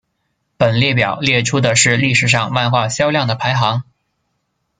[0.57, 3.83] 本列表列出的是历史上漫画销量的排行。